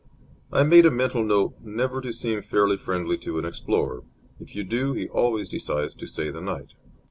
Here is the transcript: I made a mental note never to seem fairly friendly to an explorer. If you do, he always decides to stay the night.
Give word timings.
I 0.51 0.63
made 0.63 0.87
a 0.87 0.89
mental 0.89 1.23
note 1.23 1.57
never 1.63 2.01
to 2.01 2.11
seem 2.11 2.41
fairly 2.41 2.75
friendly 2.75 3.19
to 3.19 3.37
an 3.37 3.45
explorer. 3.45 4.01
If 4.39 4.55
you 4.55 4.63
do, 4.63 4.93
he 4.93 5.07
always 5.07 5.47
decides 5.47 5.93
to 5.93 6.07
stay 6.07 6.31
the 6.31 6.41
night. 6.41 6.71